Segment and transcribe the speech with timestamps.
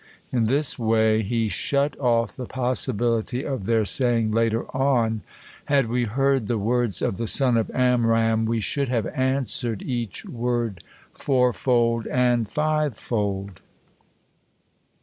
[0.31, 5.21] In this way he shut off the possibility of their saying later on,
[5.65, 10.25] "Had we heard the words of the son of Amram, we should have answered each
[10.25, 10.83] word
[11.13, 13.61] fourfold and fivefold."